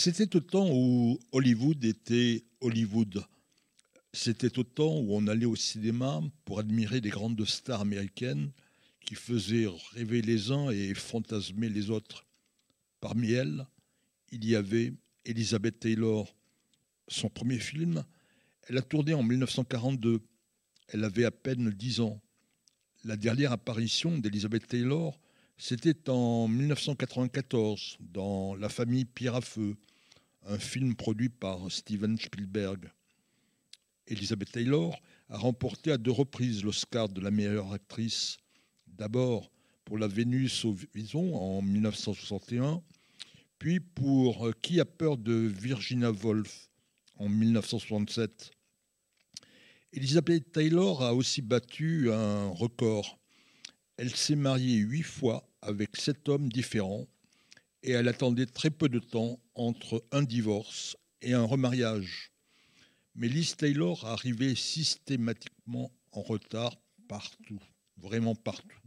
[0.00, 3.24] C'était au temps où Hollywood était Hollywood.
[4.12, 8.52] C'était au temps où on allait au cinéma pour admirer les grandes stars américaines
[9.04, 12.24] qui faisaient rêver les uns et fantasmer les autres.
[13.00, 13.66] Parmi elles,
[14.30, 14.92] il y avait
[15.24, 16.32] Elizabeth Taylor.
[17.08, 18.04] Son premier film,
[18.68, 20.20] elle a tourné en 1942.
[20.90, 22.22] Elle avait à peine 10 ans.
[23.02, 25.18] La dernière apparition d'Elizabeth Taylor,
[25.56, 29.76] c'était en 1994 dans La famille Pierre à Feu,
[30.48, 32.90] un film produit par Steven Spielberg.
[34.06, 34.98] Elizabeth Taylor
[35.28, 38.38] a remporté à deux reprises l'Oscar de la meilleure actrice.
[38.86, 39.50] D'abord
[39.84, 42.82] pour La Vénus au Vison en 1961,
[43.58, 46.70] puis pour Qui a peur de Virginia Woolf
[47.16, 48.50] en 1967.
[49.92, 53.18] Elizabeth Taylor a aussi battu un record.
[53.98, 57.06] Elle s'est mariée huit fois avec sept hommes différents
[57.82, 62.30] et elle attendait très peu de temps entre un divorce et un remariage.
[63.14, 66.76] Mais Liz Taylor arrivait systématiquement en retard
[67.08, 67.60] partout,
[67.96, 68.78] vraiment partout.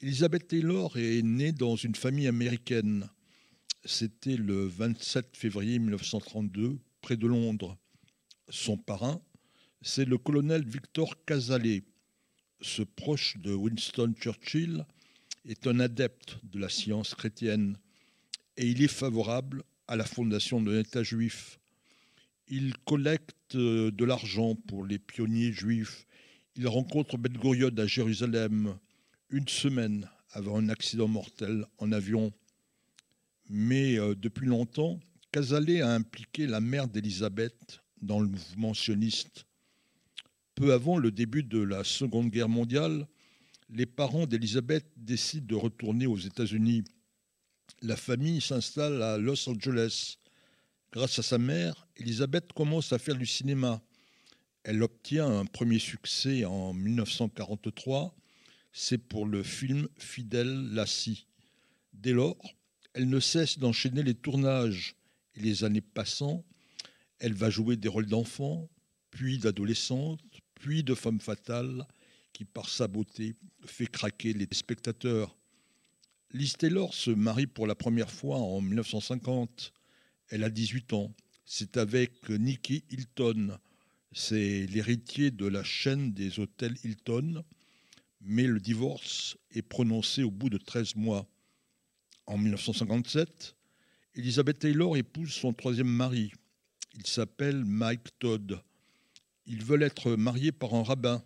[0.00, 3.08] Elizabeth Taylor est née dans une famille américaine.
[3.84, 7.78] C'était le 27 février 1932, près de Londres.
[8.48, 9.22] Son parrain,
[9.80, 11.84] c'est le colonel Victor Cazalet.
[12.60, 14.84] Ce proche de Winston Churchill
[15.46, 17.78] est un adepte de la science chrétienne
[18.56, 21.58] et il est favorable à la fondation d'un État juif.
[22.48, 26.06] Il collecte euh, de l'argent pour les pionniers juifs.
[26.56, 28.76] Il rencontre Ben Gurion à Jérusalem
[29.30, 32.32] une semaine avant un accident mortel en avion.
[33.48, 39.46] Mais euh, depuis longtemps, Cazalet a impliqué la mère d'Élisabeth dans le mouvement sioniste.
[40.54, 43.06] Peu avant le début de la Seconde Guerre mondiale,
[43.70, 46.84] les parents d'Elisabeth décident de retourner aux États-Unis.
[47.84, 50.18] La famille s'installe à Los Angeles.
[50.92, 53.82] Grâce à sa mère, Elisabeth commence à faire du cinéma.
[54.62, 58.14] Elle obtient un premier succès en 1943.
[58.72, 61.26] C'est pour le film Fidèle Lassie.
[61.92, 62.54] Dès lors,
[62.94, 64.94] elle ne cesse d'enchaîner les tournages.
[65.34, 66.44] Et les années passant,
[67.18, 68.70] elle va jouer des rôles d'enfants,
[69.10, 70.20] puis d'adolescente,
[70.54, 71.84] puis de femme fatale,
[72.32, 73.34] qui par sa beauté
[73.64, 75.36] fait craquer les spectateurs.
[76.34, 79.74] Liz Taylor se marie pour la première fois en 1950.
[80.28, 81.14] Elle a 18 ans.
[81.44, 83.58] C'est avec Nicky Hilton.
[84.12, 87.44] C'est l'héritier de la chaîne des hôtels Hilton.
[88.22, 91.28] Mais le divorce est prononcé au bout de 13 mois.
[92.24, 93.54] En 1957,
[94.14, 96.32] Elizabeth Taylor épouse son troisième mari.
[96.94, 98.62] Il s'appelle Mike Todd.
[99.44, 101.22] Ils veulent être mariés par un rabbin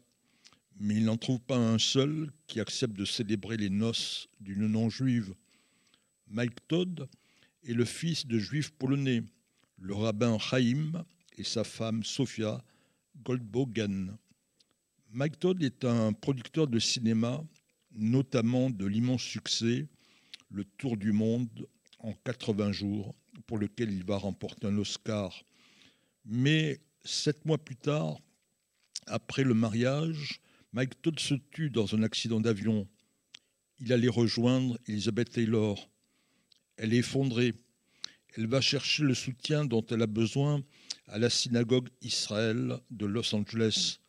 [0.79, 5.35] mais il n'en trouve pas un seul qui accepte de célébrer les noces d'une non-juive.
[6.29, 7.09] Mike Todd
[7.65, 9.23] est le fils de juifs polonais,
[9.79, 11.05] le rabbin Chaim
[11.39, 12.63] et sa femme Sofia
[13.25, 14.17] Goldbogen.
[15.11, 17.43] Mike Todd est un producteur de cinéma,
[17.93, 19.87] notamment de l'immense succès
[20.51, 21.67] Le Tour du monde
[22.01, 23.15] en 80 jours,
[23.47, 25.43] pour lequel il va remporter un Oscar.
[26.25, 28.19] Mais sept mois plus tard,
[29.07, 30.41] après le mariage,
[30.77, 32.87] Mike Todd se tue dans un accident d'avion.
[33.81, 35.89] Il allait rejoindre Elizabeth Taylor.
[36.77, 37.55] Elle est effondrée.
[38.37, 40.63] Elle va chercher le soutien dont elle a besoin
[41.07, 44.01] à la synagogue Israël de Los Angeles.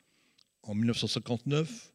[0.61, 1.93] En 1959,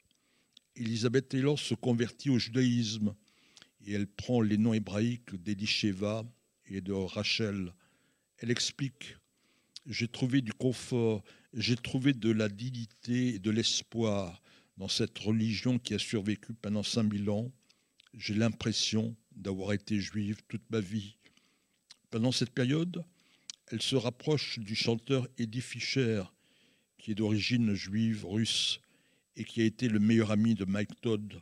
[0.77, 3.15] Elizabeth Taylor se convertit au judaïsme
[3.84, 6.25] et elle prend les noms hébraïques d'Elisheva
[6.65, 7.75] et de Rachel.
[8.38, 9.19] Elle explique
[9.84, 11.22] J'ai trouvé du confort,
[11.53, 14.41] j'ai trouvé de la dignité et de l'espoir
[14.77, 17.53] dans cette religion qui a survécu pendant 5000 ans,
[18.15, 21.16] j'ai l'impression d'avoir été juive toute ma vie.
[22.10, 23.05] Pendant cette période,
[23.69, 26.25] elle se rapproche du chanteur Eddie Fischer,
[26.99, 28.81] qui est d'origine juive russe
[29.37, 31.41] et qui a été le meilleur ami de Mike Todd.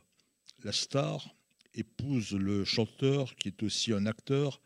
[0.63, 1.35] La star
[1.73, 4.61] épouse le chanteur, qui est aussi un acteur,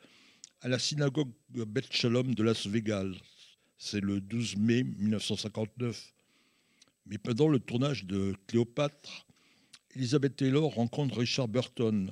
[0.61, 3.11] à la synagogue Beth Shalom de Las Vegas.
[3.78, 6.15] C'est le 12 mai 1959.
[7.05, 9.28] Mais pendant le tournage de Cléopâtre,
[9.96, 12.11] Elizabeth Taylor rencontre Richard Burton.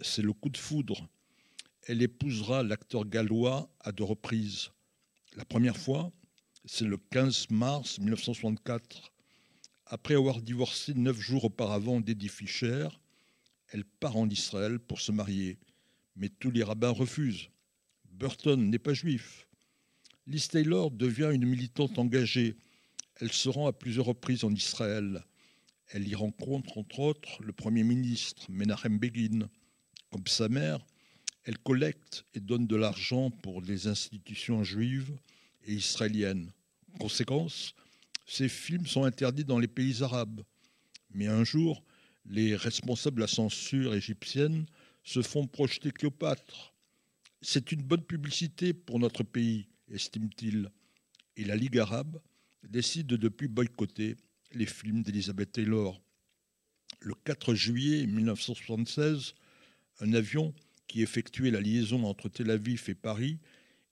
[0.00, 1.08] C'est le coup de foudre.
[1.86, 4.70] Elle épousera l'acteur gallois à deux reprises.
[5.36, 6.10] La première fois,
[6.64, 9.12] c'est le 15 mars 1964.
[9.86, 12.88] Après avoir divorcé neuf jours auparavant d'Eddie Fisher,
[13.68, 15.58] elle part en Israël pour se marier.
[16.16, 17.50] Mais tous les rabbins refusent.
[18.10, 19.46] Burton n'est pas juif.
[20.26, 22.56] Liz Taylor devient une militante engagée
[23.20, 25.24] elle se rend à plusieurs reprises en Israël.
[25.88, 29.48] Elle y rencontre, entre autres, le Premier ministre Menachem Begin.
[30.10, 30.84] Comme sa mère,
[31.46, 35.12] Elle collecte et donne de l'argent pour des institutions juives
[35.66, 36.50] et israéliennes.
[36.98, 37.74] Conséquence,
[38.26, 40.42] ces films sont interdits dans les pays arabes.
[41.10, 41.84] Mais un jour,
[42.24, 44.64] les responsables de la censure égyptienne
[45.02, 46.72] se font projeter Cléopâtre.
[47.42, 50.70] C'est une bonne publicité pour notre pays, estime-t-il.
[51.36, 52.20] Et la Ligue arabe
[52.68, 54.16] décide de depuis boycotter
[54.52, 56.00] les films d'Elizabeth Taylor.
[57.00, 59.34] Le 4 juillet 1976,
[60.00, 60.54] un avion
[60.86, 63.38] qui effectuait la liaison entre Tel Aviv et Paris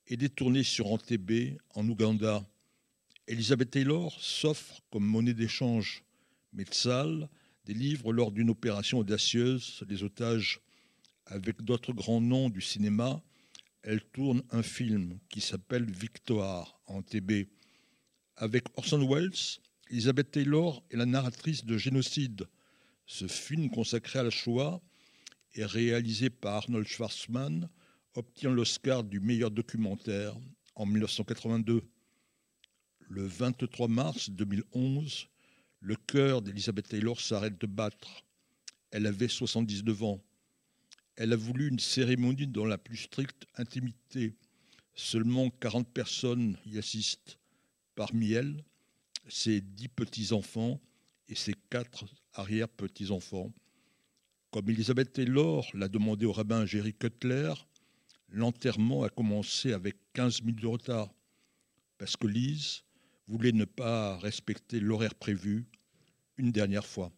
[0.07, 2.47] est détourné sur Entebbe, en Ouganda.
[3.27, 6.03] Elizabeth Taylor s'offre comme monnaie d'échange.
[6.53, 7.29] Metzal
[7.65, 10.61] délivre lors d'une opération audacieuse les otages.
[11.27, 13.23] Avec d'autres grands noms du cinéma,
[13.83, 17.47] elle tourne un film qui s'appelle Victoire en TB.
[18.43, 22.49] Avec Orson Welles, Elizabeth Taylor est la narratrice de Génocide.
[23.07, 24.83] Ce film consacré à la Shoah
[25.55, 27.69] et réalisé par Arnold Schwarzman
[28.17, 30.35] obtient l'Oscar du meilleur documentaire
[30.75, 31.85] en 1982.
[32.99, 35.29] Le 23 mars 2011,
[35.79, 38.25] le cœur d'Elizabeth Taylor s'arrête de battre.
[38.91, 40.21] Elle avait 79 ans.
[41.15, 44.35] Elle a voulu une cérémonie dans la plus stricte intimité.
[44.97, 47.39] Seulement 40 personnes y assistent.
[47.95, 48.65] Parmi elles,
[49.29, 50.81] ses dix petits-enfants
[51.29, 52.05] et ses quatre
[52.35, 53.53] arrière-petits-enfants.
[54.51, 57.53] Comme Elisabeth Taylor l'a demandé au rabbin Jerry Cutler,
[58.29, 61.13] l'enterrement a commencé avec 15 minutes de retard,
[61.99, 62.83] parce que Lise
[63.29, 65.67] voulait ne pas respecter l'horaire prévu
[66.37, 67.13] une dernière fois.